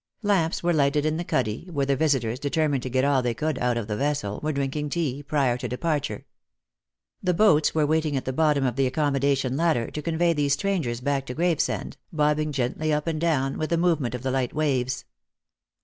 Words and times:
Lamps 0.23 0.63
were 0.63 0.73
lighted 0.73 1.05
in 1.05 1.17
the 1.17 1.23
cuddy, 1.23 1.67
where 1.71 1.85
the 1.85 1.95
visitors, 1.95 2.39
determined 2.39 2.81
to 2.81 2.89
get 2.89 3.05
all 3.05 3.21
they 3.21 3.35
could 3.35 3.59
out 3.59 3.77
of 3.77 3.85
the 3.85 3.95
vessel, 3.95 4.39
were 4.41 4.51
drinking 4.51 4.89
tea, 4.89 5.21
prior 5.21 5.59
to 5.59 5.69
depar 5.69 6.01
ture. 6.01 6.25
The 7.21 7.35
boats 7.35 7.75
were 7.75 7.85
waiting 7.85 8.17
at 8.17 8.25
the 8.25 8.33
bottom 8.33 8.65
of 8.65 8.77
the 8.77 8.89
accommoda 8.89 9.37
tion 9.37 9.55
ladder 9.55 9.91
to 9.91 10.01
convey 10.01 10.33
these 10.33 10.53
strangers 10.53 11.01
back 11.01 11.27
to 11.27 11.35
Gravesend, 11.35 11.97
bobbing 12.11 12.51
gently 12.51 12.91
up 12.91 13.05
and 13.05 13.21
down 13.21 13.59
with 13.59 13.69
the 13.69 13.77
movement 13.77 14.15
of 14.15 14.23
the 14.23 14.31
light 14.31 14.55
waves. 14.55 15.05